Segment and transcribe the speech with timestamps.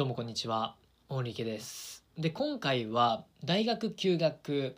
[0.00, 0.76] どうもこんにちは。
[1.10, 2.06] 大力です。
[2.16, 4.74] で今回は大学休学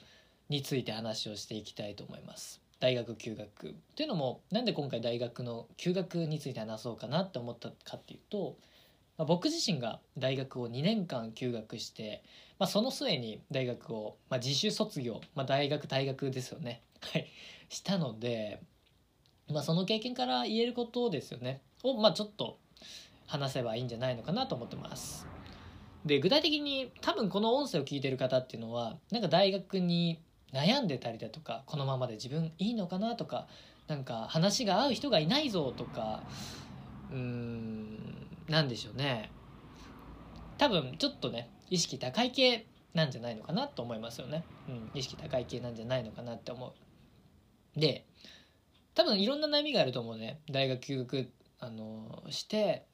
[0.48, 2.60] について話をしていきたいと思います。
[2.80, 3.76] 大学休学。
[3.94, 8.56] というのもなんで今回大学の休学について話そうかなって思ったかっていうと、
[9.16, 12.24] まあ、僕自身が大学を2年間休学して、
[12.58, 16.82] まあ、その末に大学を、まあ、自主卒業、まあ、大学大学ですよね。
[17.00, 17.28] はい。
[17.68, 18.60] したので、
[19.48, 21.60] まあ、その経験から言えることですよね。
[21.84, 22.58] を、まあ、ちょっと
[23.26, 25.26] 話せばいいんじゃないのかなと思ってます。
[26.04, 30.20] で具体的に多分この音声を聞いてる方っていうのはなんか大学に
[30.52, 33.46] 悩んでたりだとかこのままで自分いいのかなとか
[33.86, 36.24] なんか話が合う人がいないぞとか
[37.10, 39.30] うーんなんでしょうね。
[40.58, 46.74] 多分ちょっとね意識高い系なんじゃないのかなと思いますよね、うん、意識高い系なんじゃないのかなって思
[47.76, 47.80] う。
[47.80, 48.04] で
[48.94, 50.40] 多分いろんな悩みがあると思うね。
[50.50, 51.30] 大学休学
[51.60, 52.84] あのして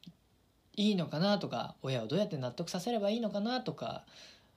[0.79, 4.05] いいのかなとか親をどうやって納得させればいいのかなとか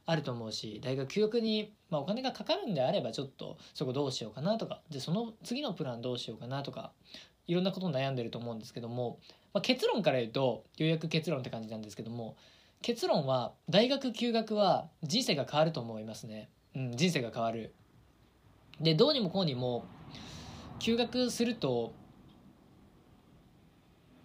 [0.06, 6.92] あると思うし大学休学に、まあ、お金がかかるんであればちょっとそこどうしようかなとかでその次のプランどうしようかなとか
[7.48, 9.18] いろんなこと悩んでると思うんですけども、
[9.52, 12.36] まあ、結論から言うとようやく結論って感じなんですけども
[12.82, 17.74] 結論は大学休学は人生が変わると思いますね、うん、人生が変わる。
[18.80, 19.84] でどうにもこうにも
[20.78, 21.92] 休学すると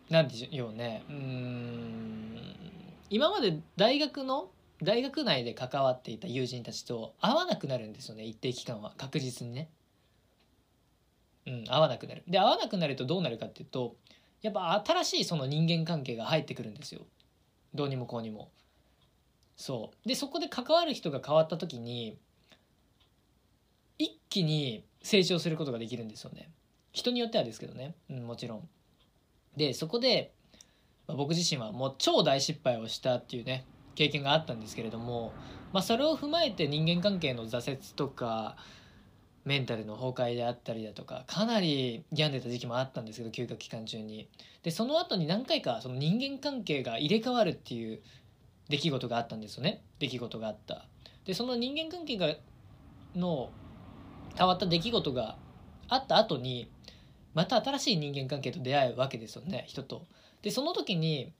[0.09, 1.03] なんでしょうね。
[1.09, 2.41] うん。
[3.09, 4.49] 今まで大学の
[4.81, 8.23] 大学内で関わっていた友人たちと会わなくなるんですよね。
[8.23, 8.93] 一定期間は。
[8.97, 9.69] 確実にね。
[11.45, 12.23] うん会わなくなる。
[12.27, 13.95] で会わなくなるとどうなるかっていうと
[14.41, 17.01] やっぱ新しいその人間関係が入ってくるんですよ。
[17.73, 18.49] どうにもこうにも。
[19.55, 20.07] そう。
[20.07, 22.17] でそこで関わる人が変わった時に
[23.97, 26.49] 一気に成長することができるんですよね。
[26.91, 28.69] 人によってはですけどね、うん、もちろん。
[29.57, 30.31] でそこで、
[31.07, 35.33] まあ、僕自身はもう超大失敗をしたっていうね経験があったんですけれども、
[35.73, 38.55] まあ、それを踏まえて人間関係の挫折とか
[39.43, 44.29] メンタルの崩壊であったりだとかかなり病んでた時期もあったんですけど休学期間中に。
[44.61, 48.01] でその後に何回かその人間関係が入れ替わるっていう
[48.69, 49.81] 出来事があったんですよね。
[49.99, 50.85] 出来事があった。
[51.25, 52.35] でその人間関係が
[53.15, 53.49] の
[54.37, 55.37] 変わった出来事が
[55.87, 56.69] あった後に
[57.37, 60.07] また新しい人間関係と出会うわけですよね人と。
[60.41, 61.31] でその時に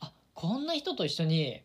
[0.00, 1.62] あこんな人と一緒に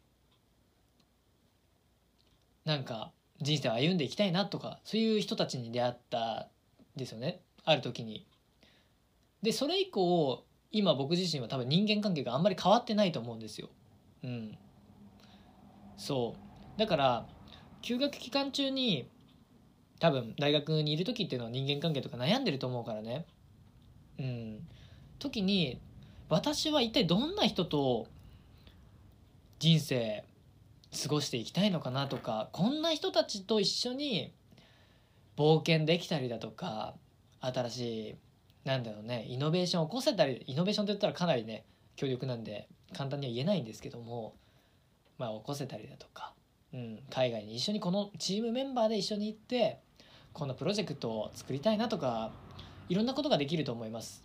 [2.64, 3.12] なんか
[3.42, 6.48] 人生を歩んでいきたいなとかそういう人たちに出会った
[6.96, 8.28] んですよねある時に。
[9.42, 13.70] でそれ以降今僕自身は多分人間関係があんまり変わってないと思うんですよ。
[14.24, 14.56] うん、
[15.98, 16.36] そ
[16.78, 17.26] うだから
[17.82, 19.10] 休学期間中に
[20.00, 23.26] 多分大学にいる時っていうのは人間関係とか悩んでると思うからね
[24.20, 24.68] うん、
[25.20, 25.80] 時に
[26.30, 28.08] 私は一体どんな人と
[29.60, 30.24] 人生
[31.04, 34.34] 過ごしていきたいのかなとかこんな人たちと一緒に
[35.38, 36.96] 冒険できたりだとか
[37.42, 38.16] 新しい
[38.68, 41.66] なんだろうねイノベーションを起こせたりイノベーションって言ったらかなりね
[41.96, 44.36] 強力なんで簡単には言えないんですけども
[45.18, 46.34] まあ起こせたりだとか、
[46.74, 49.80] うん、海外に一緒にこのチームメンバーで一緒に行って
[50.34, 52.32] このプロジェクトを作りたいなとか
[52.90, 54.24] いろんなことができると思います。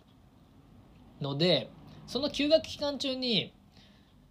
[1.19, 1.69] ので
[2.07, 3.53] その休学期間中に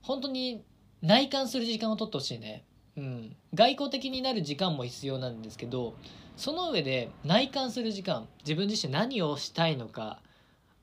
[0.02, 0.62] 本当に
[1.02, 2.64] 内観する時間を取ってほしいね、
[2.96, 5.94] うん、外交的になる時間も必要なんですけど
[6.36, 10.20] その上で内観する時間自分自身何をしたいのか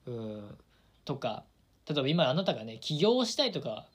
[0.05, 0.57] うん。
[1.05, 1.43] とか
[1.87, 3.85] 例えば今あなたがね起業をしたいとか、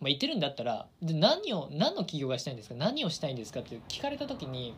[0.00, 2.74] まあ、言ってるんだったらで何を何の起業がしたいんですか？
[2.74, 3.60] 何をしたいんですか？
[3.60, 4.74] って聞かれた時に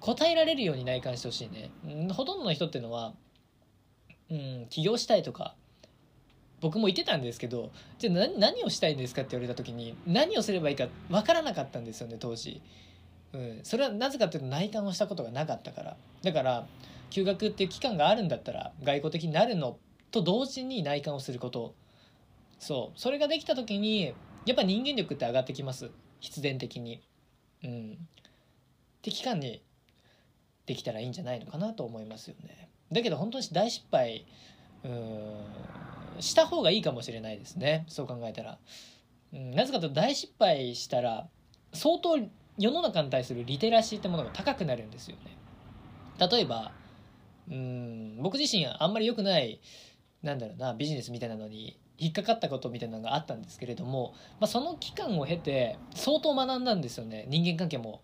[0.00, 1.70] 答えられるように内観してほしいね、
[2.12, 3.14] ほとんどの人っていうのは、
[4.30, 5.54] うん、起業したいとか
[6.60, 12.60] 僕も言ってたんですけどじゃあ何をしたいんですかって言われた時に何をすればいいか分からなかったんですよね当時、
[13.32, 15.96] うん、それはなぜかっていうと内観をしたことがなかったから。
[16.22, 16.66] だから
[17.10, 19.78] 休学っていう期間があるんだったら外交的になるの
[20.10, 21.74] と同時に内観をすること。
[22.58, 23.00] そう。
[23.00, 24.14] それができた時に
[24.44, 25.90] やっぱ人間力って上がってきます。
[26.20, 27.00] 必然的に。
[27.62, 27.92] うん。
[27.92, 29.62] って期間に
[30.68, 32.68] できたらいいんじゃないのかなと思いますよね。
[32.92, 34.26] だけど本当に大失敗
[34.84, 37.86] うんした方がいいかもしれないですね。
[37.88, 38.58] そう考えたら、
[39.32, 41.26] うん、なぜかというと大失敗したら
[41.72, 42.18] 相当
[42.58, 45.38] 世の中に対するリテラシーってものが高くなるんですよね。
[46.30, 46.72] 例えば
[47.50, 49.60] うん僕自身あんまり良くない
[50.22, 57.26] なんだろうなビジネスみたいなのに引っかかったことみたいなのがあったんですけれども、まあ、その期間を経て相当学んだんですよね。
[57.28, 58.02] 人間関係も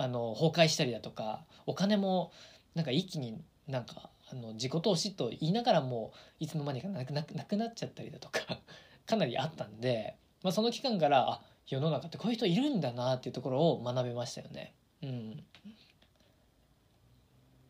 [0.00, 2.32] あの崩壊したりだとかお金も
[2.74, 3.38] なんか一気に
[3.68, 8.40] なんかあの自己投資と言いながらもいつの間にかなくなっちゃったりだとか
[9.06, 14.74] かなりあったんでまあ、その期間からあ世の中ってこういう人いるんだなっていうところを学べましたよね。
[15.02, 15.34] うん、っ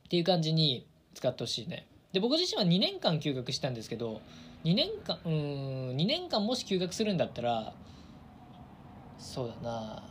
[0.09, 1.88] ていう感じに使ってほしいね。
[2.12, 4.21] で僕自身は2年間休学したんですけど
[4.65, 5.33] 2年間うん
[5.97, 7.75] 2年間もし休学するんだったら
[9.19, 10.10] そうだな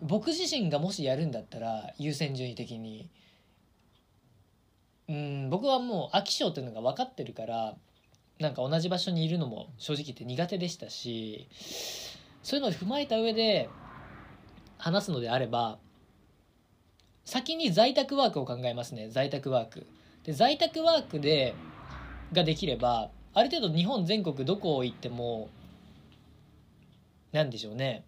[0.00, 3.10] 僕自身がもしやるんだったら優先順位的に。
[5.08, 7.74] うん僕はもう飽き性っていうのが分かってるから
[8.38, 11.48] なんか同じ場所にいるのも正直言って苦手でしたし
[12.42, 13.70] そういうのを踏まえた上で
[14.76, 15.78] 話すのであれば
[17.24, 19.86] 先に在宅ワークを考えますね在宅ワーク。
[20.24, 21.54] で在宅ワークで
[22.32, 25.48] ができればある程度日本全国どこを行っても
[27.32, 28.04] 何でしょうね。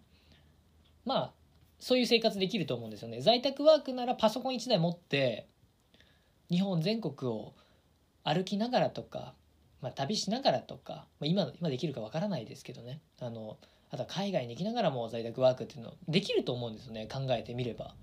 [1.03, 1.31] まあ
[1.81, 3.19] そういう生活できると思うんですよね。
[3.19, 5.49] 在宅ワークならパソコン1台持って
[6.49, 7.53] 日本全国を
[8.23, 9.33] 歩きながらとか
[9.81, 13.01] まあ、旅しながらとか、まあ、今今できるかわからないですけどね。
[13.19, 13.57] あの
[13.89, 17.07] あとは海外に行きながらも在宅ワークっていうのできると思うんですよね。
[17.11, 17.95] 考えてみれば。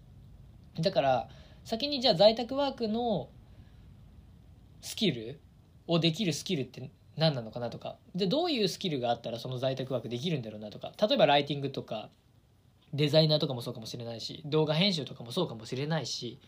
[0.78, 1.28] だから
[1.64, 3.28] 先にじゃあ在宅ワークの
[4.82, 5.40] スキル
[5.86, 7.96] をできるスキルって何なのかなとか。
[8.14, 10.92] でどういうスキルがあったらその在宅ワークできるんだろうなとか。
[11.00, 12.10] 例えばライティングとか。
[12.94, 16.38] デザイナーとかもそうかもしれないし動画編集とかもそうかもしれないし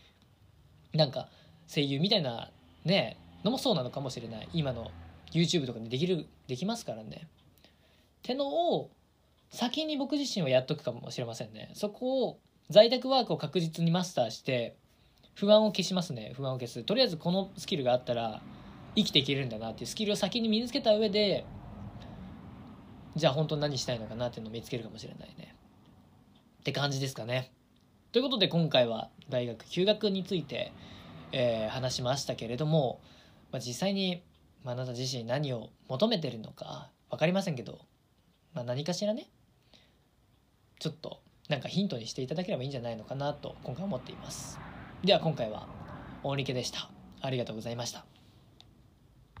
[0.93, 1.29] なんか
[1.67, 2.51] 声優みたいな
[2.83, 4.49] ねのもそうなのかもしれない。
[4.53, 4.91] 今の
[5.31, 7.21] YouTube とかでできるできますからね。
[7.23, 8.91] ってのを
[9.49, 11.71] 先に僕自身はやっとくかもしれませんね。
[11.73, 12.39] そこを
[12.69, 14.75] 在宅ワークを確実にマスターして
[15.35, 16.33] 不安を消しますね。
[16.35, 16.83] 不安を消す。
[16.83, 18.41] とりあえずこのスキルがあったら
[18.95, 21.45] 生きていけるんだなっていうスキルを先に身につけた上で
[23.15, 25.55] じゃあ本当に何したいのかなっていうのを見つけるかもしれないね。
[26.61, 27.51] って感じですかね。
[28.13, 30.71] ということで今回は大学休学について、
[31.33, 33.01] えー、話しましたけれども、
[33.51, 34.23] まあ、実際に
[34.63, 37.79] まあ、なた自身何を求めてるのか分かりませんけど、
[38.53, 39.27] まあ、何かしらね
[40.79, 44.59] ちょっとなんかヒントにしていただければいいんじゃないのかなと今回思っています。
[45.03, 45.67] では今回は
[46.23, 46.89] 大仁家でした。
[47.21, 48.10] ありがとうございました。